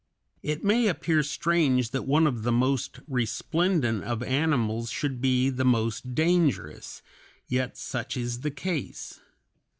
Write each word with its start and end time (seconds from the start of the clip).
]It 0.51 0.63
may 0.63 0.87
appear 0.87 1.21
strange 1.21 1.91
that 1.91 2.07
one 2.07 2.25
of 2.25 2.41
the 2.41 2.51
most 2.51 3.01
resplendent 3.07 4.03
of 4.03 4.23
animals 4.23 4.89
should 4.89 5.21
be 5.21 5.51
the 5.51 5.63
most 5.63 6.15
dangerous, 6.15 7.03
yet 7.47 7.77
such 7.77 8.17
is 8.17 8.39
the 8.39 8.49
case. 8.49 9.19